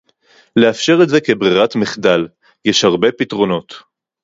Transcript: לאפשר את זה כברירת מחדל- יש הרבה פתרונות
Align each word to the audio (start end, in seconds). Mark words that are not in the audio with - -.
לאפשר 0.55 0.99
את 1.03 1.09
זה 1.09 1.21
כברירת 1.21 1.75
מחדל- 1.75 2.27
יש 2.65 2.83
הרבה 2.83 3.07
פתרונות 3.11 3.73